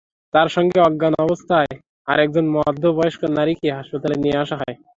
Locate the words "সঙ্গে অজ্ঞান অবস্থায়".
0.49-1.71